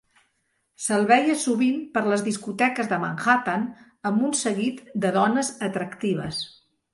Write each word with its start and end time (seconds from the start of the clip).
Se'l 0.85 1.03
veia 1.09 1.33
sovint 1.41 1.83
per 1.97 2.01
les 2.07 2.23
discoteques 2.27 2.89
de 2.93 2.99
Manhattan 3.03 3.67
amb 4.11 4.25
un 4.31 4.35
seguit 4.41 4.81
de 5.05 5.13
dones 5.19 5.53
atractives. 5.69 6.43